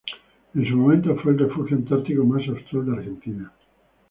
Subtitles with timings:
[0.55, 3.51] En su momento fue el refugio antártico más austral de Argentina.